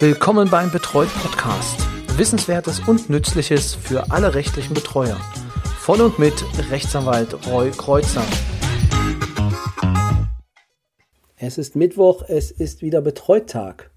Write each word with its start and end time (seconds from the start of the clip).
Willkommen 0.00 0.50
beim 0.50 0.72
Betreut 0.72 1.08
Podcast. 1.22 1.78
Wissenswertes 2.18 2.80
und 2.80 3.10
Nützliches 3.10 3.76
für 3.76 4.10
alle 4.10 4.34
rechtlichen 4.34 4.74
Betreuer. 4.74 5.16
Von 5.78 6.00
und 6.00 6.18
mit 6.18 6.34
Rechtsanwalt 6.68 7.46
Roy 7.46 7.70
Kreuzer. 7.70 8.24
Es 11.36 11.58
ist 11.58 11.76
Mittwoch, 11.76 12.24
es 12.26 12.50
ist 12.50 12.82
wieder 12.82 13.02
Betreuttag. 13.02 13.92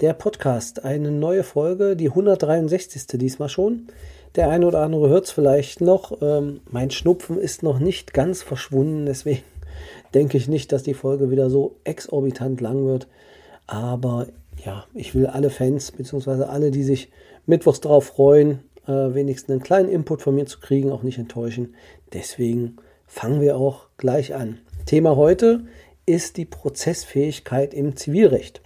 Der 0.00 0.14
Podcast, 0.14 0.84
eine 0.84 1.10
neue 1.10 1.44
Folge, 1.44 1.94
die 1.94 2.08
163. 2.08 3.06
diesmal 3.18 3.50
schon. 3.50 3.88
Der 4.34 4.48
eine 4.48 4.66
oder 4.66 4.80
andere 4.80 5.10
hört 5.10 5.26
es 5.26 5.30
vielleicht 5.30 5.82
noch. 5.82 6.22
Ähm, 6.22 6.62
mein 6.70 6.90
Schnupfen 6.90 7.38
ist 7.38 7.62
noch 7.62 7.80
nicht 7.80 8.14
ganz 8.14 8.42
verschwunden, 8.42 9.04
deswegen 9.04 9.42
denke 10.14 10.38
ich 10.38 10.48
nicht, 10.48 10.72
dass 10.72 10.84
die 10.84 10.94
Folge 10.94 11.30
wieder 11.30 11.50
so 11.50 11.76
exorbitant 11.84 12.62
lang 12.62 12.86
wird. 12.86 13.08
Aber 13.66 14.26
ja, 14.64 14.84
ich 14.94 15.14
will 15.14 15.26
alle 15.26 15.50
Fans, 15.50 15.92
beziehungsweise 15.92 16.48
alle, 16.48 16.70
die 16.70 16.84
sich 16.84 17.10
mittwochs 17.46 17.80
darauf 17.80 18.06
freuen, 18.06 18.60
äh, 18.86 18.92
wenigstens 18.92 19.50
einen 19.50 19.62
kleinen 19.62 19.88
Input 19.88 20.22
von 20.22 20.34
mir 20.34 20.46
zu 20.46 20.60
kriegen, 20.60 20.90
auch 20.90 21.02
nicht 21.02 21.18
enttäuschen. 21.18 21.74
Deswegen 22.12 22.76
fangen 23.06 23.40
wir 23.40 23.56
auch 23.56 23.86
gleich 23.96 24.34
an. 24.34 24.58
Thema 24.86 25.16
heute 25.16 25.64
ist 26.06 26.36
die 26.36 26.44
Prozessfähigkeit 26.44 27.74
im 27.74 27.96
Zivilrecht. 27.96 28.62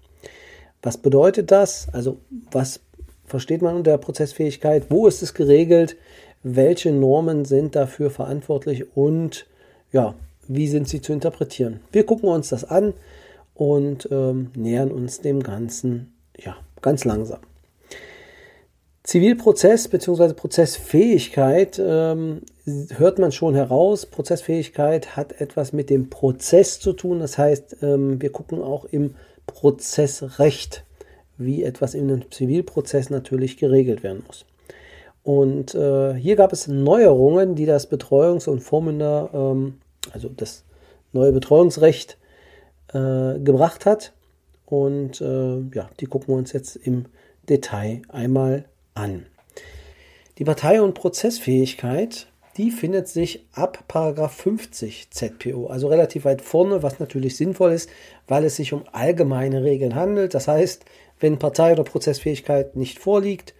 Was 0.83 0.99
bedeutet 0.99 1.51
das? 1.51 1.89
Also 1.93 2.19
was 2.51 2.81
versteht 3.25 3.63
man 3.63 3.77
unter 3.77 3.99
Prozessfähigkeit? 3.99 4.87
Wo 4.91 5.07
ist 5.07 5.23
es 5.23 5.35
geregelt? 5.35 5.97
Welche 6.43 6.93
Normen 6.93 7.45
sind 7.45 7.77
dafür 7.77 8.11
verantwortlich 8.11 8.97
und 8.97 9.47
ja, 9.93 10.15
wie 10.49 10.69
sind 10.69 10.89
sie 10.89 11.01
zu 11.01 11.13
interpretieren? 11.13 11.81
Wir 11.93 12.05
gucken 12.05 12.29
uns 12.29 12.49
das 12.49 12.65
an 12.65 12.95
und 13.55 14.09
ähm, 14.11 14.51
nähern 14.55 14.91
uns 14.91 15.21
dem 15.21 15.43
Ganzen 15.43 16.15
ja, 16.39 16.57
ganz 16.81 17.05
langsam. 17.05 17.41
Zivilprozess 19.05 19.89
bzw. 19.89 20.33
Prozessfähigkeit 20.33 21.81
ähm, 21.85 22.43
hört 22.97 23.19
man 23.19 23.33
schon 23.33 23.55
heraus. 23.55 24.07
Prozessfähigkeit 24.07 25.17
hat 25.17 25.41
etwas 25.41 25.73
mit 25.73 25.91
dem 25.91 26.09
Prozess 26.09 26.79
zu 26.79 26.93
tun. 26.93 27.19
Das 27.19 27.37
heißt, 27.37 27.79
ähm, 27.83 28.23
wir 28.23 28.31
gucken 28.31 28.63
auch 28.63 28.85
im 28.85 29.17
Prozessrecht, 29.47 30.85
wie 31.37 31.65
etwas 31.65 31.95
in 31.95 32.11
einem 32.11 32.31
Zivilprozess 32.31 33.11
natürlich 33.11 33.57
geregelt 33.57 34.05
werden 34.05 34.23
muss. 34.25 34.47
Und 35.25 35.75
äh, 35.75 36.15
hier 36.15 36.37
gab 36.37 36.53
es 36.53 36.69
Neuerungen, 36.69 37.57
die 37.57 37.67
das 37.67 37.91
Betreuungs- 37.91 38.49
und 38.49 38.61
Vormünder, 38.61 39.31
ähm, 39.33 39.79
also 40.13 40.29
das 40.29 40.65
neue 41.13 41.33
Betreuungsrecht 41.33 42.19
äh, 42.93 43.39
gebracht 43.39 43.87
hat. 43.87 44.13
Und 44.67 45.21
äh, 45.21 45.61
ja, 45.75 45.91
die 46.01 46.07
gucken 46.07 46.29
wir 46.29 46.37
uns 46.37 46.53
jetzt 46.53 46.77
im 46.77 47.07
Detail 47.49 48.03
einmal 48.09 48.65
an. 48.95 49.27
Die 50.39 50.45
Partei- 50.45 50.81
und 50.81 50.95
Prozessfähigkeit, 50.95 52.27
die 52.57 52.71
findet 52.71 53.09
sich 53.09 53.47
ab 53.53 53.85
50 53.89 55.11
ZPO, 55.11 55.67
also 55.67 55.89
relativ 55.89 56.25
weit 56.25 56.43
vorne, 56.43 56.83
was 56.83 57.01
natürlich 57.01 57.37
sinnvoll 57.37 57.73
ist, 57.73 57.91
weil 58.29 58.45
es 58.45 58.57
sich 58.57 58.73
um 58.73 58.85
allgemeine 58.93 59.63
Regeln 59.63 59.95
handelt. 59.95 60.35
Das 60.35 60.49
heißt, 60.49 60.85
wenn 61.21 61.39
Partei- 61.39 61.73
oder 61.73 61.85
Prozessfähigkeit 61.85 62.77
nicht 62.77 62.99
vorliegt, 62.99 63.55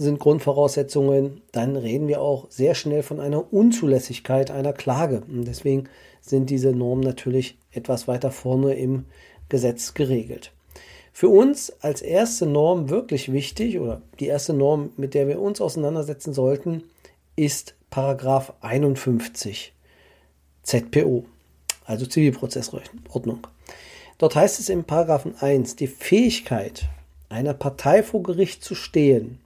sind 0.00 0.18
Grundvoraussetzungen, 0.18 1.42
dann 1.52 1.76
reden 1.76 2.08
wir 2.08 2.20
auch 2.20 2.46
sehr 2.50 2.74
schnell 2.74 3.02
von 3.02 3.20
einer 3.20 3.52
Unzulässigkeit 3.52 4.50
einer 4.50 4.72
Klage. 4.72 5.22
Und 5.28 5.44
deswegen 5.44 5.88
sind 6.20 6.50
diese 6.50 6.72
Normen 6.72 7.04
natürlich 7.04 7.58
etwas 7.72 8.08
weiter 8.08 8.30
vorne 8.30 8.74
im 8.74 9.04
Gesetz 9.48 9.94
geregelt. 9.94 10.52
Für 11.12 11.28
uns 11.28 11.72
als 11.80 12.02
erste 12.02 12.46
Norm 12.46 12.88
wirklich 12.88 13.32
wichtig 13.32 13.78
oder 13.78 14.00
die 14.20 14.26
erste 14.26 14.54
Norm, 14.54 14.90
mit 14.96 15.14
der 15.14 15.28
wir 15.28 15.40
uns 15.40 15.60
auseinandersetzen 15.60 16.32
sollten, 16.32 16.84
ist 17.36 17.74
Paragraph 17.90 18.54
51 18.60 19.72
ZPO, 20.62 21.24
also 21.84 22.06
Zivilprozessordnung. 22.06 23.46
Dort 24.18 24.36
heißt 24.36 24.60
es 24.60 24.68
im 24.68 24.84
Paragraphen 24.84 25.34
1, 25.40 25.76
die 25.76 25.88
Fähigkeit 25.88 26.88
einer 27.28 27.54
Partei 27.54 28.02
vor 28.02 28.22
Gericht 28.22 28.62
zu 28.62 28.74
stehen 28.74 29.38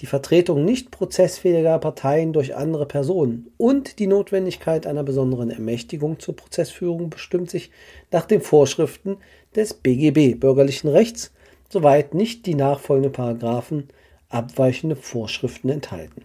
die 0.00 0.06
Vertretung 0.06 0.64
nicht 0.64 0.90
prozessfähiger 0.90 1.78
Parteien 1.78 2.32
durch 2.32 2.56
andere 2.56 2.86
Personen 2.86 3.52
und 3.56 3.98
die 3.98 4.06
Notwendigkeit 4.06 4.86
einer 4.86 5.04
besonderen 5.04 5.50
Ermächtigung 5.50 6.18
zur 6.18 6.34
Prozessführung 6.34 7.10
bestimmt 7.10 7.50
sich 7.50 7.70
nach 8.10 8.26
den 8.26 8.40
Vorschriften 8.40 9.18
des 9.54 9.74
BGB 9.74 10.38
bürgerlichen 10.38 10.88
Rechts, 10.88 11.32
soweit 11.68 12.14
nicht 12.14 12.46
die 12.46 12.54
nachfolgenden 12.54 13.12
Paragraphen 13.12 13.88
abweichende 14.28 14.96
Vorschriften 14.96 15.68
enthalten. 15.68 16.22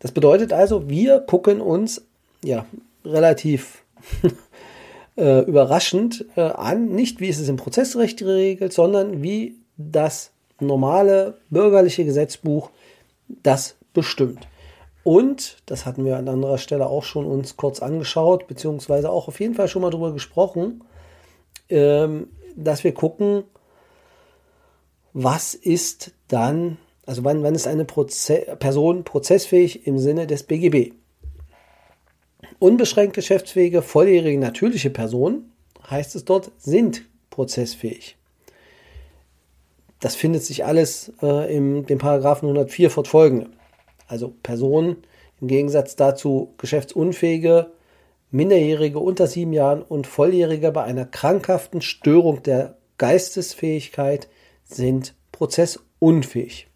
Das 0.00 0.12
bedeutet 0.12 0.52
also, 0.52 0.90
wir 0.90 1.20
gucken 1.20 1.60
uns 1.62 2.06
ja 2.44 2.66
relativ 3.04 3.84
äh, 5.16 5.40
überraschend 5.44 6.26
äh, 6.36 6.42
an, 6.42 6.88
nicht 6.88 7.20
wie 7.20 7.28
ist 7.28 7.40
es 7.40 7.48
im 7.48 7.56
Prozessrecht 7.56 8.18
geregelt, 8.18 8.74
sondern 8.74 9.22
wie 9.22 9.56
das 9.78 10.32
normale 10.60 11.38
bürgerliche 11.50 12.04
Gesetzbuch 12.04 12.70
das 13.28 13.76
bestimmt. 13.92 14.48
Und, 15.04 15.58
das 15.66 15.86
hatten 15.86 16.04
wir 16.04 16.16
an 16.16 16.28
anderer 16.28 16.58
Stelle 16.58 16.86
auch 16.86 17.04
schon 17.04 17.26
uns 17.26 17.56
kurz 17.56 17.80
angeschaut, 17.80 18.48
beziehungsweise 18.48 19.10
auch 19.10 19.28
auf 19.28 19.38
jeden 19.38 19.54
Fall 19.54 19.68
schon 19.68 19.82
mal 19.82 19.90
darüber 19.90 20.12
gesprochen, 20.12 20.82
ähm, 21.68 22.28
dass 22.56 22.82
wir 22.82 22.92
gucken, 22.92 23.44
was 25.12 25.54
ist 25.54 26.12
dann, 26.28 26.78
also 27.06 27.22
wann, 27.24 27.42
wann 27.42 27.54
ist 27.54 27.68
eine 27.68 27.84
Proze 27.84 28.56
Person 28.58 29.04
prozessfähig 29.04 29.86
im 29.86 29.98
Sinne 29.98 30.26
des 30.26 30.42
BGB. 30.42 30.92
Unbeschränkt 32.58 33.14
geschäftsfähige, 33.14 33.82
volljährige 33.82 34.40
natürliche 34.40 34.90
Personen, 34.90 35.52
heißt 35.88 36.16
es 36.16 36.24
dort, 36.24 36.50
sind 36.58 37.02
prozessfähig. 37.30 38.16
Das 40.06 40.14
findet 40.14 40.44
sich 40.44 40.64
alles 40.64 41.12
äh, 41.20 41.52
im 41.52 41.84
dem 41.84 41.98
Paragraphen 41.98 42.46
104 42.46 42.90
fortfolgende. 42.90 43.50
Also 44.06 44.32
Personen 44.44 44.98
im 45.40 45.48
Gegensatz 45.48 45.96
dazu 45.96 46.54
geschäftsunfähige, 46.58 47.72
Minderjährige 48.30 49.00
unter 49.00 49.26
sieben 49.26 49.52
Jahren 49.52 49.82
und 49.82 50.06
Volljährige 50.06 50.70
bei 50.70 50.84
einer 50.84 51.06
krankhaften 51.06 51.80
Störung 51.82 52.44
der 52.44 52.76
Geistesfähigkeit 52.98 54.28
sind 54.62 55.16
prozessunfähig. 55.32 56.68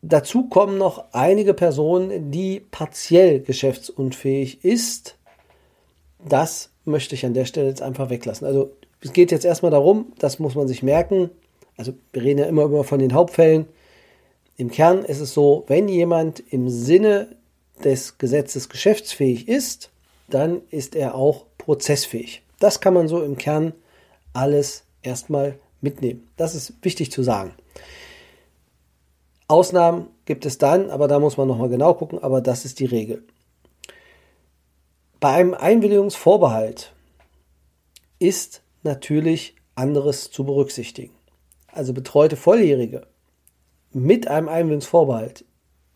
Dazu 0.00 0.48
kommen 0.48 0.78
noch 0.78 1.06
einige 1.10 1.54
Personen, 1.54 2.30
die 2.30 2.60
partiell 2.60 3.40
geschäftsunfähig 3.40 4.64
ist. 4.64 5.18
Das 6.24 6.70
möchte 6.84 7.16
ich 7.16 7.26
an 7.26 7.34
der 7.34 7.46
Stelle 7.46 7.66
jetzt 7.66 7.82
einfach 7.82 8.10
weglassen. 8.10 8.46
Also 8.46 8.70
es 9.06 9.12
geht 9.12 9.30
jetzt 9.30 9.44
erstmal 9.44 9.70
darum, 9.70 10.12
das 10.18 10.40
muss 10.40 10.56
man 10.56 10.66
sich 10.66 10.82
merken. 10.82 11.30
Also 11.76 11.94
wir 12.12 12.22
reden 12.22 12.40
ja 12.40 12.46
immer, 12.46 12.64
immer 12.64 12.82
von 12.82 12.98
den 12.98 13.14
Hauptfällen. 13.14 13.66
Im 14.56 14.70
Kern 14.70 15.04
ist 15.04 15.20
es 15.20 15.32
so, 15.32 15.64
wenn 15.68 15.86
jemand 15.86 16.40
im 16.50 16.68
Sinne 16.68 17.36
des 17.84 18.18
Gesetzes 18.18 18.68
geschäftsfähig 18.68 19.48
ist, 19.48 19.90
dann 20.28 20.62
ist 20.70 20.96
er 20.96 21.14
auch 21.14 21.44
prozessfähig. 21.58 22.42
Das 22.58 22.80
kann 22.80 22.94
man 22.94 23.06
so 23.06 23.22
im 23.22 23.36
Kern 23.36 23.74
alles 24.32 24.82
erstmal 25.02 25.58
mitnehmen. 25.80 26.28
Das 26.36 26.56
ist 26.56 26.72
wichtig 26.82 27.12
zu 27.12 27.22
sagen. 27.22 27.52
Ausnahmen 29.46 30.08
gibt 30.24 30.46
es 30.46 30.58
dann, 30.58 30.90
aber 30.90 31.06
da 31.06 31.20
muss 31.20 31.36
man 31.36 31.46
nochmal 31.46 31.68
genau 31.68 31.94
gucken, 31.94 32.20
aber 32.20 32.40
das 32.40 32.64
ist 32.64 32.80
die 32.80 32.86
Regel. 32.86 33.22
Bei 35.20 35.30
einem 35.30 35.54
Einwilligungsvorbehalt 35.54 36.92
ist 38.18 38.62
natürlich 38.82 39.56
anderes 39.74 40.30
zu 40.30 40.44
berücksichtigen. 40.44 41.12
Also 41.68 41.92
betreute 41.92 42.36
Volljährige 42.36 43.06
mit 43.92 44.28
einem 44.28 44.48
Einwilligungsvorbehalt 44.48 45.44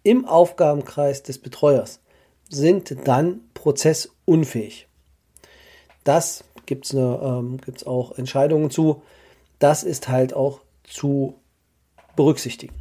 im 0.02 0.24
Aufgabenkreis 0.24 1.22
des 1.22 1.38
Betreuers 1.38 2.00
sind 2.48 2.96
dann 3.06 3.40
prozessunfähig. 3.54 4.88
Das 6.04 6.44
gibt 6.66 6.86
es 6.86 6.94
ähm, 6.94 7.58
auch 7.84 8.16
Entscheidungen 8.16 8.70
zu. 8.70 9.02
Das 9.58 9.84
ist 9.84 10.08
halt 10.08 10.32
auch 10.34 10.60
zu 10.84 11.34
berücksichtigen. 12.16 12.74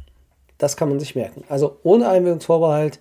Das 0.58 0.76
kann 0.76 0.88
man 0.88 1.00
sich 1.00 1.14
merken. 1.14 1.44
Also 1.48 1.78
ohne 1.82 2.08
Einwilligungsvorbehalt 2.08 3.00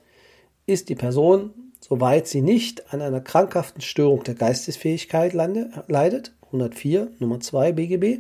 ist 0.66 0.90
die 0.90 0.96
Person, 0.96 1.54
soweit 1.80 2.28
sie 2.28 2.42
nicht 2.42 2.94
an 2.94 3.02
einer 3.02 3.22
krankhaften 3.22 3.82
Störung 3.82 4.24
der 4.24 4.36
Geistesfähigkeit 4.36 5.34
leidet, 5.34 6.34
104 6.52 7.08
Nummer 7.20 7.40
2 7.40 7.72
BGB 7.74 8.20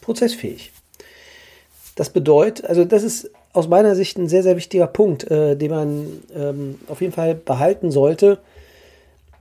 prozessfähig. 0.00 0.72
Das 1.96 2.10
bedeutet, 2.10 2.66
also 2.66 2.84
das 2.84 3.02
ist 3.02 3.30
aus 3.52 3.68
meiner 3.68 3.94
Sicht 3.94 4.18
ein 4.18 4.28
sehr, 4.28 4.42
sehr 4.42 4.56
wichtiger 4.56 4.88
Punkt, 4.88 5.30
äh, 5.30 5.56
den 5.56 5.70
man 5.70 6.06
ähm, 6.34 6.80
auf 6.88 7.00
jeden 7.00 7.12
Fall 7.12 7.34
behalten 7.34 7.90
sollte, 7.90 8.38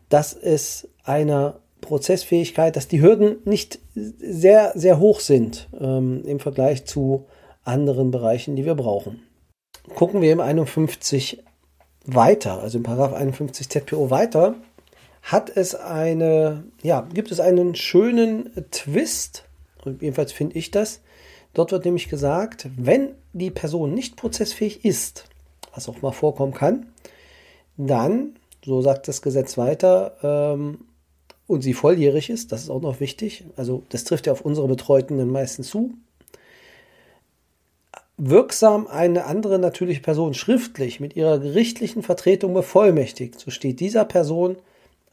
dass 0.10 0.34
es 0.34 0.88
einer 1.04 1.56
Prozessfähigkeit, 1.82 2.76
dass 2.76 2.88
die 2.88 3.02
Hürden 3.02 3.38
nicht 3.46 3.80
sehr, 3.96 4.72
sehr 4.76 5.00
hoch 5.00 5.20
sind 5.20 5.68
ähm, 5.80 6.24
im 6.26 6.40
Vergleich 6.40 6.86
zu 6.86 7.26
anderen 7.64 8.12
Bereichen, 8.12 8.56
die 8.56 8.66
wir 8.66 8.76
brauchen. 8.76 9.24
Gucken 9.96 10.22
wir 10.22 10.32
im 10.32 10.40
51 10.40 11.44
weiter, 12.06 12.62
also 12.62 12.78
im 12.78 12.84
Paragraph 12.84 13.14
51 13.14 13.70
ZPO 13.70 14.10
weiter, 14.10 14.56
hat 15.24 15.50
es 15.56 15.74
eine, 15.74 16.66
ja, 16.84 17.08
gibt 17.14 17.32
es 17.32 17.40
einen 17.40 17.76
schönen 17.76 18.52
Twist, 18.72 19.46
jedenfalls 19.86 20.34
finde 20.34 20.58
ich 20.58 20.70
das. 20.70 21.02
Dort 21.54 21.72
wird 21.72 21.86
nämlich 21.86 22.10
gesagt, 22.10 22.68
wenn 22.76 23.16
die 23.32 23.50
Person 23.50 23.94
nicht 23.94 24.18
prozessfähig 24.18 24.84
ist, 24.84 25.26
was 25.74 25.88
auch 25.88 26.02
mal 26.02 26.12
vorkommen 26.12 26.54
kann, 26.54 26.88
dann, 27.78 28.36
so 28.66 28.82
sagt 28.82 29.08
das 29.08 29.22
Gesetz 29.22 29.58
weiter, 29.58 30.18
ähm, 30.22 30.86
und 31.48 31.62
sie 31.62 31.74
volljährig 31.74 32.30
ist, 32.30 32.52
das 32.52 32.64
ist 32.64 32.70
auch 32.70 32.82
noch 32.82 33.00
wichtig, 33.00 33.46
also 33.56 33.84
das 33.90 34.04
trifft 34.04 34.28
ja 34.28 34.34
auf 34.34 34.42
unsere 34.42 34.68
Betreuten 34.68 35.18
dann 35.18 35.30
meistens 35.30 35.70
zu, 35.70 35.94
wirksam 38.18 38.88
eine 38.88 39.26
andere 39.26 39.60
natürliche 39.60 40.02
Person 40.02 40.34
schriftlich 40.34 41.00
mit 41.00 41.16
ihrer 41.16 41.40
gerichtlichen 41.40 42.04
Vertretung 42.04 42.54
bevollmächtigt, 42.54 43.40
so 43.40 43.52
steht 43.52 43.80
dieser 43.80 44.06
Person 44.06 44.58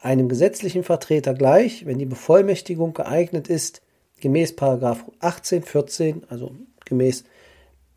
einem 0.01 0.29
gesetzlichen 0.29 0.83
Vertreter 0.83 1.33
gleich, 1.33 1.85
wenn 1.85 1.99
die 1.99 2.05
Bevollmächtigung 2.05 2.93
geeignet 2.93 3.47
ist, 3.47 3.81
gemäß 4.19 4.55
18, 4.57 5.63
14, 5.63 6.23
also 6.29 6.51
gemäß 6.85 7.23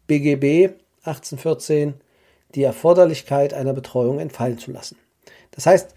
BGB 0.07 0.75
1814, 1.05 1.95
die 2.55 2.63
Erforderlichkeit 2.63 3.55
einer 3.55 3.73
Betreuung 3.73 4.19
entfallen 4.21 4.59
zu 4.59 4.71
lassen. 4.71 4.97
Das 5.51 5.67
heißt, 5.67 5.95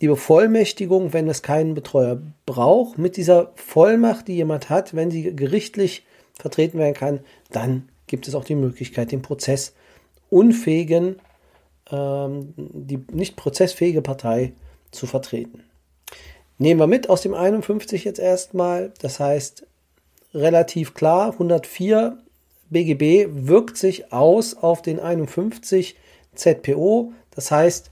die 0.00 0.08
Bevollmächtigung, 0.08 1.12
wenn 1.12 1.28
es 1.28 1.42
keinen 1.42 1.74
Betreuer 1.74 2.20
braucht, 2.44 2.98
mit 2.98 3.16
dieser 3.16 3.52
Vollmacht, 3.54 4.26
die 4.26 4.34
jemand 4.34 4.68
hat, 4.68 4.94
wenn 4.94 5.12
sie 5.12 5.34
gerichtlich 5.34 6.04
vertreten 6.34 6.78
werden 6.78 6.94
kann, 6.94 7.20
dann 7.50 7.88
gibt 8.08 8.26
es 8.26 8.34
auch 8.34 8.44
die 8.44 8.56
Möglichkeit, 8.56 9.12
den 9.12 9.22
Prozess 9.22 9.74
unfähigen, 10.28 11.16
ähm, 11.90 12.52
die 12.56 13.04
nicht 13.12 13.36
prozessfähige 13.36 14.02
Partei 14.02 14.52
zu 14.92 15.06
vertreten. 15.06 15.64
Nehmen 16.58 16.78
wir 16.78 16.86
mit 16.86 17.10
aus 17.10 17.22
dem 17.22 17.34
51 17.34 18.04
jetzt 18.04 18.20
erstmal, 18.20 18.92
das 19.00 19.18
heißt 19.18 19.66
relativ 20.32 20.94
klar, 20.94 21.32
104 21.32 22.18
BGB 22.70 23.28
wirkt 23.32 23.76
sich 23.76 24.12
aus 24.12 24.54
auf 24.54 24.80
den 24.80 25.00
51 25.00 25.96
ZPO, 26.34 27.12
das 27.34 27.50
heißt, 27.50 27.90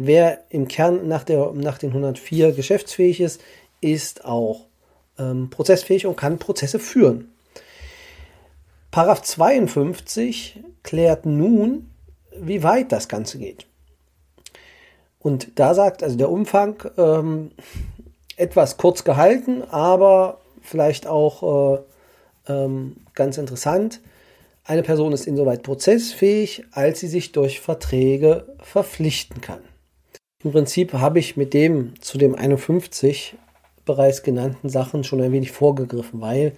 Wer 0.00 0.44
im 0.48 0.68
Kern 0.68 1.08
nach, 1.08 1.24
der, 1.24 1.50
nach 1.54 1.76
den 1.76 1.90
104 1.90 2.52
geschäftsfähig 2.52 3.20
ist, 3.20 3.42
ist 3.80 4.24
auch 4.24 4.66
ähm, 5.18 5.50
prozessfähig 5.50 6.06
und 6.06 6.16
kann 6.16 6.38
Prozesse 6.38 6.78
führen. 6.78 7.32
Paragraph 8.92 9.22
52 9.22 10.60
klärt 10.84 11.26
nun, 11.26 11.90
wie 12.30 12.62
weit 12.62 12.92
das 12.92 13.08
Ganze 13.08 13.38
geht. 13.38 13.66
Und 15.28 15.50
da 15.56 15.74
sagt 15.74 16.02
also 16.02 16.16
der 16.16 16.30
Umfang 16.30 16.82
ähm, 16.96 17.50
etwas 18.38 18.78
kurz 18.78 19.04
gehalten, 19.04 19.62
aber 19.62 20.40
vielleicht 20.62 21.06
auch 21.06 21.76
äh, 22.46 22.52
ähm, 22.52 22.96
ganz 23.12 23.36
interessant. 23.36 24.00
Eine 24.64 24.82
Person 24.82 25.12
ist 25.12 25.26
insoweit 25.26 25.62
prozessfähig, 25.62 26.64
als 26.72 27.00
sie 27.00 27.08
sich 27.08 27.32
durch 27.32 27.60
Verträge 27.60 28.56
verpflichten 28.62 29.42
kann. 29.42 29.60
Im 30.42 30.52
Prinzip 30.52 30.94
habe 30.94 31.18
ich 31.18 31.36
mit 31.36 31.52
dem 31.52 32.00
zu 32.00 32.16
dem 32.16 32.34
51 32.34 33.36
bereits 33.84 34.22
genannten 34.22 34.70
Sachen 34.70 35.04
schon 35.04 35.20
ein 35.20 35.32
wenig 35.32 35.52
vorgegriffen, 35.52 36.22
weil 36.22 36.52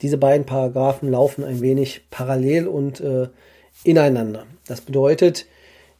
diese 0.00 0.16
beiden 0.16 0.46
Paragraphen 0.46 1.10
laufen 1.10 1.42
ein 1.42 1.60
wenig 1.60 2.02
parallel 2.08 2.68
und 2.68 3.00
äh, 3.00 3.30
ineinander. 3.82 4.46
Das 4.68 4.80
bedeutet, 4.80 5.46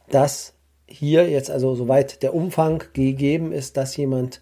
dass 0.09 0.53
hier 0.93 1.27
jetzt 1.27 1.49
also 1.49 1.73
soweit 1.73 2.21
der 2.21 2.35
Umfang 2.35 2.83
gegeben 2.93 3.51
ist, 3.51 3.77
dass 3.77 3.97
jemand 3.97 4.41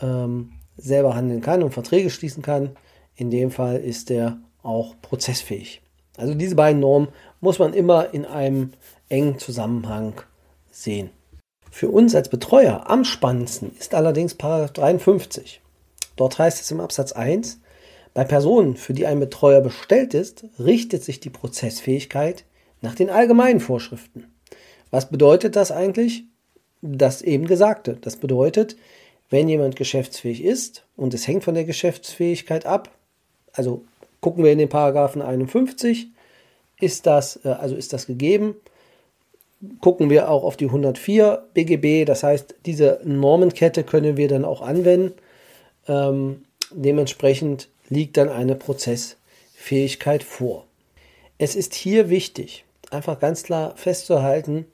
ähm, 0.00 0.52
selber 0.76 1.14
handeln 1.14 1.40
kann 1.40 1.62
und 1.62 1.72
Verträge 1.72 2.10
schließen 2.10 2.42
kann. 2.42 2.70
In 3.14 3.30
dem 3.30 3.52
Fall 3.52 3.76
ist 3.76 4.10
er 4.10 4.38
auch 4.62 4.96
prozessfähig. 5.00 5.80
Also 6.16 6.34
diese 6.34 6.56
beiden 6.56 6.80
Normen 6.80 7.08
muss 7.40 7.60
man 7.60 7.72
immer 7.72 8.12
in 8.12 8.24
einem 8.24 8.72
engen 9.08 9.38
Zusammenhang 9.38 10.20
sehen. 10.72 11.10
Für 11.70 11.88
uns 11.88 12.14
als 12.16 12.28
Betreuer 12.28 12.90
am 12.90 13.04
spannendsten 13.04 13.72
ist 13.78 13.94
allerdings 13.94 14.36
53. 14.36 15.60
Dort 16.16 16.38
heißt 16.38 16.60
es 16.60 16.70
im 16.70 16.80
Absatz 16.80 17.12
1, 17.12 17.60
bei 18.12 18.24
Personen, 18.24 18.76
für 18.76 18.92
die 18.92 19.06
ein 19.06 19.20
Betreuer 19.20 19.60
bestellt 19.60 20.14
ist, 20.14 20.44
richtet 20.58 21.04
sich 21.04 21.20
die 21.20 21.30
Prozessfähigkeit 21.30 22.44
nach 22.80 22.94
den 22.94 23.08
allgemeinen 23.08 23.60
Vorschriften. 23.60 24.31
Was 24.92 25.08
bedeutet 25.08 25.56
das 25.56 25.72
eigentlich? 25.72 26.24
Das 26.82 27.22
eben 27.22 27.46
Gesagte. 27.46 27.96
Das 28.00 28.16
bedeutet, 28.16 28.76
wenn 29.30 29.48
jemand 29.48 29.74
geschäftsfähig 29.74 30.44
ist 30.44 30.84
und 30.96 31.14
es 31.14 31.26
hängt 31.26 31.42
von 31.42 31.54
der 31.54 31.64
Geschäftsfähigkeit 31.64 32.66
ab, 32.66 32.90
also 33.52 33.84
gucken 34.20 34.44
wir 34.44 34.52
in 34.52 34.58
den 34.58 34.68
Paragraphen 34.68 35.22
51, 35.22 36.08
ist 36.78 37.06
das, 37.06 37.40
äh, 37.44 37.48
also 37.48 37.74
ist 37.74 37.92
das 37.92 38.06
gegeben, 38.06 38.54
gucken 39.80 40.10
wir 40.10 40.28
auch 40.30 40.44
auf 40.44 40.56
die 40.56 40.66
104 40.66 41.42
BGB. 41.54 42.04
Das 42.04 42.22
heißt, 42.22 42.56
diese 42.66 43.00
Normenkette 43.04 43.84
können 43.84 44.16
wir 44.16 44.28
dann 44.28 44.44
auch 44.44 44.60
anwenden. 44.60 45.14
Ähm, 45.88 46.44
dementsprechend 46.70 47.68
liegt 47.88 48.16
dann 48.16 48.28
eine 48.28 48.56
Prozessfähigkeit 48.56 50.22
vor. 50.22 50.66
Es 51.38 51.56
ist 51.56 51.74
hier 51.74 52.10
wichtig, 52.10 52.64
einfach 52.92 53.18
ganz 53.18 53.42
klar 53.42 53.74
festzuhalten, 53.76 54.66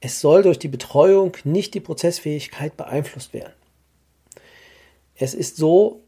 es 0.00 0.20
soll 0.20 0.42
durch 0.42 0.58
die 0.58 0.68
Betreuung 0.68 1.36
nicht 1.44 1.74
die 1.74 1.80
Prozessfähigkeit 1.80 2.76
beeinflusst 2.76 3.32
werden. 3.32 3.52
Es 5.14 5.34
ist 5.34 5.56
so, 5.56 6.02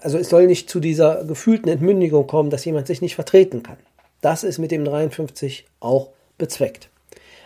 also 0.00 0.18
es 0.18 0.28
soll 0.28 0.46
nicht 0.46 0.68
zu 0.68 0.78
dieser 0.78 1.24
gefühlten 1.24 1.70
Entmündigung 1.70 2.26
kommen, 2.26 2.50
dass 2.50 2.64
jemand 2.64 2.86
sich 2.86 3.00
nicht 3.00 3.14
vertreten 3.14 3.62
kann. 3.62 3.78
Das 4.20 4.44
ist 4.44 4.58
mit 4.58 4.70
dem 4.70 4.84
53 4.84 5.66
auch 5.80 6.10
bezweckt. 6.36 6.90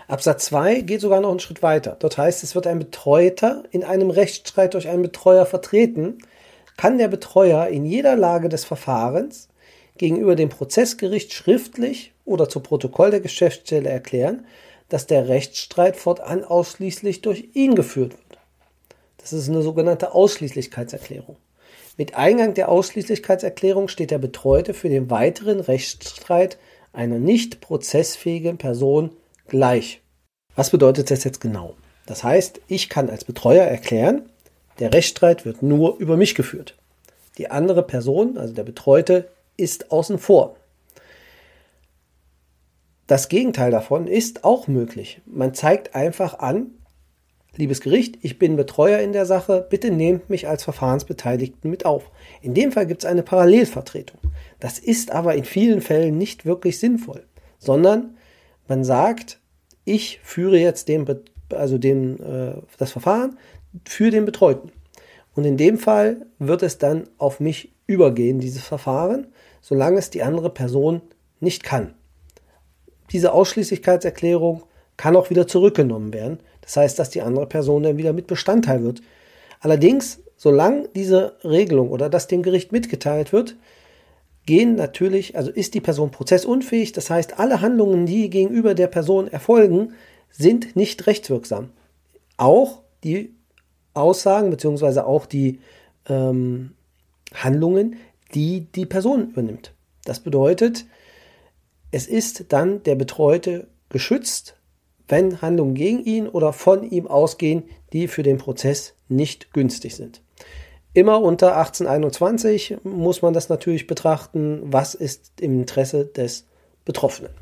Absatz 0.08 0.46
2 0.46 0.80
geht 0.80 1.00
sogar 1.00 1.20
noch 1.20 1.30
einen 1.30 1.40
Schritt 1.40 1.62
weiter. 1.62 1.96
Dort 1.98 2.18
heißt, 2.18 2.42
es 2.42 2.54
wird 2.54 2.66
ein 2.66 2.78
Betreuter 2.80 3.62
in 3.70 3.84
einem 3.84 4.10
Rechtsstreit 4.10 4.74
durch 4.74 4.88
einen 4.88 5.02
Betreuer 5.02 5.46
vertreten, 5.46 6.18
kann 6.76 6.98
der 6.98 7.08
Betreuer 7.08 7.68
in 7.68 7.84
jeder 7.84 8.16
Lage 8.16 8.48
des 8.48 8.64
Verfahrens 8.64 9.48
gegenüber 10.02 10.34
dem 10.34 10.48
Prozessgericht 10.48 11.32
schriftlich 11.32 12.12
oder 12.24 12.48
zu 12.48 12.58
Protokoll 12.58 13.12
der 13.12 13.20
Geschäftsstelle 13.20 13.88
erklären, 13.88 14.44
dass 14.88 15.06
der 15.06 15.28
Rechtsstreit 15.28 15.94
fortan 15.94 16.42
ausschließlich 16.42 17.22
durch 17.22 17.50
ihn 17.54 17.76
geführt 17.76 18.14
wird. 18.14 18.40
Das 19.18 19.32
ist 19.32 19.48
eine 19.48 19.62
sogenannte 19.62 20.12
Ausschließlichkeitserklärung. 20.12 21.36
Mit 21.96 22.16
Eingang 22.16 22.54
der 22.54 22.68
Ausschließlichkeitserklärung 22.68 23.86
steht 23.86 24.10
der 24.10 24.18
Betreute 24.18 24.74
für 24.74 24.88
den 24.88 25.08
weiteren 25.08 25.60
Rechtsstreit 25.60 26.58
einer 26.92 27.20
nicht 27.20 27.60
prozessfähigen 27.60 28.58
Person 28.58 29.10
gleich. 29.46 30.00
Was 30.56 30.70
bedeutet 30.70 31.12
das 31.12 31.22
jetzt 31.22 31.40
genau? 31.40 31.76
Das 32.06 32.24
heißt, 32.24 32.60
ich 32.66 32.88
kann 32.88 33.08
als 33.08 33.24
Betreuer 33.24 33.66
erklären, 33.66 34.22
der 34.80 34.92
Rechtsstreit 34.92 35.44
wird 35.44 35.62
nur 35.62 35.98
über 35.98 36.16
mich 36.16 36.34
geführt. 36.34 36.76
Die 37.38 37.52
andere 37.52 37.84
Person, 37.84 38.36
also 38.36 38.52
der 38.52 38.64
Betreute, 38.64 39.28
ist 39.62 39.90
außen 39.90 40.18
vor. 40.18 40.56
Das 43.06 43.28
Gegenteil 43.28 43.70
davon 43.70 44.06
ist 44.06 44.44
auch 44.44 44.68
möglich. 44.68 45.20
Man 45.26 45.54
zeigt 45.54 45.94
einfach 45.94 46.38
an, 46.38 46.72
liebes 47.56 47.80
Gericht, 47.80 48.18
ich 48.22 48.38
bin 48.38 48.56
Betreuer 48.56 49.00
in 49.00 49.12
der 49.12 49.26
Sache, 49.26 49.66
bitte 49.68 49.90
nehmt 49.90 50.30
mich 50.30 50.48
als 50.48 50.64
Verfahrensbeteiligten 50.64 51.70
mit 51.70 51.84
auf. 51.84 52.10
In 52.40 52.54
dem 52.54 52.72
Fall 52.72 52.86
gibt 52.86 53.04
es 53.04 53.10
eine 53.10 53.22
Parallelvertretung. 53.22 54.18
Das 54.60 54.78
ist 54.78 55.10
aber 55.10 55.34
in 55.34 55.44
vielen 55.44 55.80
Fällen 55.80 56.16
nicht 56.16 56.46
wirklich 56.46 56.78
sinnvoll, 56.78 57.24
sondern 57.58 58.16
man 58.68 58.84
sagt, 58.84 59.40
ich 59.84 60.20
führe 60.22 60.58
jetzt 60.58 60.88
den, 60.88 61.06
also 61.50 61.78
den, 61.78 62.20
äh, 62.20 62.54
das 62.78 62.92
Verfahren 62.92 63.38
für 63.84 64.10
den 64.10 64.24
Betreuten. 64.24 64.70
Und 65.34 65.44
in 65.44 65.56
dem 65.56 65.78
Fall 65.78 66.26
wird 66.38 66.62
es 66.62 66.78
dann 66.78 67.08
auf 67.18 67.40
mich 67.40 67.72
übergehen, 67.86 68.38
dieses 68.38 68.62
Verfahren, 68.62 69.26
solange 69.62 69.98
es 69.98 70.10
die 70.10 70.22
andere 70.22 70.50
Person 70.50 71.00
nicht 71.40 71.64
kann. 71.64 71.94
Diese 73.12 73.32
Ausschließlichkeitserklärung 73.32 74.64
kann 74.98 75.16
auch 75.16 75.30
wieder 75.30 75.46
zurückgenommen 75.46 76.12
werden. 76.12 76.40
Das 76.60 76.76
heißt, 76.76 76.98
dass 76.98 77.10
die 77.10 77.22
andere 77.22 77.46
Person 77.46 77.82
dann 77.82 77.96
wieder 77.96 78.12
mit 78.12 78.26
Bestandteil 78.26 78.82
wird. 78.82 79.00
Allerdings, 79.60 80.20
solange 80.36 80.88
diese 80.88 81.36
Regelung 81.44 81.90
oder 81.90 82.10
das 82.10 82.26
dem 82.26 82.42
Gericht 82.42 82.72
mitgeteilt 82.72 83.32
wird, 83.32 83.56
gehen 84.44 84.74
natürlich, 84.74 85.36
also 85.36 85.50
ist 85.50 85.74
die 85.74 85.80
Person 85.80 86.10
prozessunfähig, 86.10 86.92
das 86.92 87.10
heißt, 87.10 87.38
alle 87.38 87.60
Handlungen, 87.60 88.06
die 88.06 88.28
gegenüber 88.28 88.74
der 88.74 88.88
Person 88.88 89.28
erfolgen, 89.28 89.94
sind 90.30 90.74
nicht 90.74 91.06
rechtswirksam. 91.06 91.70
Auch 92.36 92.82
die 93.04 93.34
Aussagen 93.94 94.50
beziehungsweise 94.50 95.06
auch 95.06 95.26
die 95.26 95.60
ähm, 96.08 96.72
Handlungen, 97.34 97.96
die 98.34 98.66
die 98.74 98.86
Person 98.86 99.30
übernimmt. 99.30 99.72
Das 100.04 100.20
bedeutet, 100.20 100.86
es 101.90 102.06
ist 102.06 102.46
dann 102.48 102.82
der 102.82 102.94
Betreute 102.94 103.68
geschützt, 103.88 104.56
wenn 105.08 105.42
Handlungen 105.42 105.74
gegen 105.74 106.02
ihn 106.04 106.28
oder 106.28 106.52
von 106.52 106.90
ihm 106.90 107.06
ausgehen, 107.06 107.64
die 107.92 108.08
für 108.08 108.22
den 108.22 108.38
Prozess 108.38 108.94
nicht 109.08 109.52
günstig 109.52 109.94
sind. 109.94 110.22
Immer 110.94 111.22
unter 111.22 111.56
1821 111.56 112.78
muss 112.82 113.22
man 113.22 113.32
das 113.32 113.48
natürlich 113.48 113.86
betrachten, 113.86 114.60
was 114.64 114.94
ist 114.94 115.32
im 115.40 115.60
Interesse 115.60 116.04
des 116.04 116.46
Betroffenen. 116.84 117.32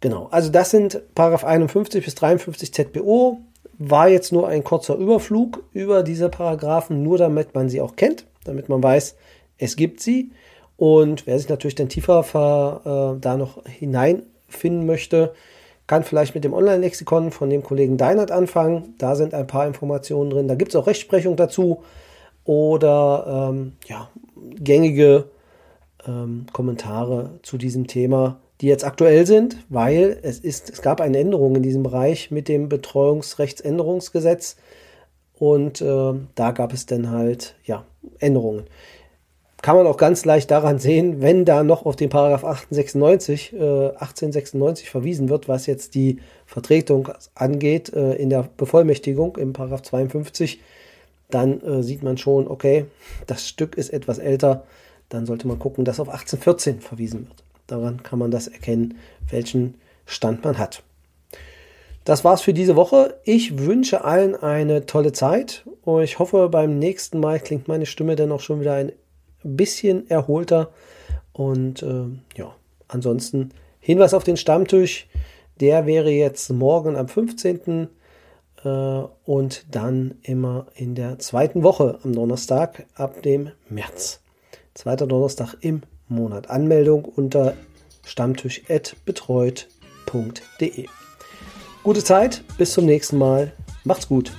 Genau, 0.00 0.28
also 0.30 0.50
das 0.50 0.70
sind 0.70 1.00
Paragraph 1.14 1.44
51 1.44 2.04
bis 2.04 2.14
53 2.14 2.74
ZBO. 2.74 3.38
War 3.78 4.08
jetzt 4.08 4.32
nur 4.32 4.48
ein 4.48 4.62
kurzer 4.62 4.96
Überflug 4.96 5.64
über 5.72 6.02
diese 6.02 6.28
Paragraphen, 6.28 7.02
nur 7.02 7.16
damit 7.16 7.54
man 7.54 7.70
sie 7.70 7.80
auch 7.80 7.96
kennt, 7.96 8.26
damit 8.44 8.68
man 8.68 8.82
weiß, 8.82 9.16
es 9.64 9.76
gibt 9.76 10.00
sie. 10.00 10.30
Und 10.76 11.26
wer 11.26 11.38
sich 11.38 11.48
natürlich 11.48 11.74
dann 11.74 11.88
tiefer 11.88 13.14
äh, 13.16 13.20
da 13.20 13.36
noch 13.36 13.64
hineinfinden 13.66 14.86
möchte, 14.86 15.34
kann 15.86 16.02
vielleicht 16.02 16.34
mit 16.34 16.44
dem 16.44 16.54
Online-Lexikon 16.54 17.30
von 17.30 17.50
dem 17.50 17.62
Kollegen 17.62 17.96
Deinert 17.96 18.30
anfangen. 18.30 18.94
Da 18.98 19.16
sind 19.16 19.34
ein 19.34 19.46
paar 19.46 19.66
Informationen 19.66 20.30
drin. 20.30 20.48
Da 20.48 20.54
gibt 20.54 20.70
es 20.70 20.76
auch 20.76 20.86
Rechtsprechung 20.86 21.36
dazu 21.36 21.82
oder 22.44 23.50
ähm, 23.50 23.72
ja, 23.86 24.08
gängige 24.56 25.28
ähm, 26.06 26.46
Kommentare 26.52 27.38
zu 27.42 27.58
diesem 27.58 27.86
Thema, 27.86 28.40
die 28.60 28.66
jetzt 28.66 28.84
aktuell 28.84 29.26
sind, 29.26 29.58
weil 29.68 30.18
es 30.22 30.38
ist, 30.38 30.70
es 30.70 30.82
gab 30.82 31.00
eine 31.00 31.18
Änderung 31.18 31.56
in 31.56 31.62
diesem 31.62 31.82
Bereich 31.82 32.30
mit 32.30 32.48
dem 32.48 32.68
Betreuungsrechtsänderungsgesetz 32.68 34.56
und 35.38 35.80
äh, 35.80 36.12
da 36.34 36.50
gab 36.52 36.72
es 36.72 36.86
dann 36.86 37.10
halt 37.10 37.56
ja 37.64 37.84
Änderungen 38.20 38.64
kann 39.64 39.76
man 39.76 39.86
auch 39.86 39.96
ganz 39.96 40.26
leicht 40.26 40.50
daran 40.50 40.78
sehen, 40.78 41.22
wenn 41.22 41.46
da 41.46 41.62
noch 41.62 41.86
auf 41.86 41.96
den 41.96 42.10
Paragraph 42.10 42.44
1896, 42.44 43.54
äh, 43.54 43.56
1896 43.56 44.90
verwiesen 44.90 45.30
wird, 45.30 45.48
was 45.48 45.64
jetzt 45.64 45.94
die 45.94 46.18
Vertretung 46.44 47.08
angeht 47.34 47.90
äh, 47.94 48.12
in 48.16 48.28
der 48.28 48.46
Bevollmächtigung 48.58 49.38
im 49.38 49.54
Paragraph 49.54 49.80
52, 49.80 50.60
dann 51.30 51.62
äh, 51.62 51.82
sieht 51.82 52.02
man 52.02 52.18
schon, 52.18 52.46
okay, 52.46 52.84
das 53.26 53.48
Stück 53.48 53.78
ist 53.78 53.88
etwas 53.88 54.18
älter, 54.18 54.64
dann 55.08 55.24
sollte 55.24 55.48
man 55.48 55.58
gucken, 55.58 55.86
dass 55.86 55.98
auf 55.98 56.10
1814 56.10 56.82
verwiesen 56.82 57.28
wird. 57.28 57.42
Daran 57.66 58.02
kann 58.02 58.18
man 58.18 58.30
das 58.30 58.48
erkennen, 58.48 58.98
welchen 59.30 59.76
Stand 60.04 60.44
man 60.44 60.58
hat. 60.58 60.82
Das 62.04 62.22
war's 62.22 62.42
für 62.42 62.52
diese 62.52 62.76
Woche. 62.76 63.14
Ich 63.24 63.58
wünsche 63.60 64.04
allen 64.04 64.36
eine 64.36 64.84
tolle 64.84 65.12
Zeit 65.12 65.64
und 65.84 66.02
ich 66.02 66.18
hoffe, 66.18 66.50
beim 66.50 66.78
nächsten 66.78 67.18
Mal 67.18 67.40
klingt 67.40 67.66
meine 67.66 67.86
Stimme 67.86 68.14
dann 68.14 68.30
auch 68.30 68.40
schon 68.40 68.60
wieder 68.60 68.90
ein 69.44 69.56
bisschen 69.56 70.08
erholter. 70.10 70.70
Und 71.32 71.82
äh, 71.82 72.04
ja, 72.36 72.54
ansonsten 72.88 73.50
Hinweis 73.80 74.14
auf 74.14 74.24
den 74.24 74.36
Stammtisch. 74.36 75.06
Der 75.60 75.86
wäre 75.86 76.10
jetzt 76.10 76.50
morgen 76.50 76.96
am 76.96 77.08
15. 77.08 77.88
Äh, 78.64 79.02
und 79.24 79.64
dann 79.70 80.16
immer 80.22 80.66
in 80.74 80.94
der 80.94 81.18
zweiten 81.18 81.62
Woche 81.62 81.98
am 82.02 82.14
Donnerstag 82.14 82.86
ab 82.94 83.22
dem 83.22 83.50
März. 83.68 84.20
Zweiter 84.74 85.06
Donnerstag 85.06 85.56
im 85.60 85.82
Monat. 86.08 86.48
Anmeldung 86.50 87.04
unter 87.04 87.54
stammtisch.betreut.de. 88.04 90.86
Gute 91.82 92.02
Zeit, 92.02 92.42
bis 92.56 92.72
zum 92.72 92.86
nächsten 92.86 93.18
Mal. 93.18 93.52
Macht's 93.84 94.08
gut. 94.08 94.32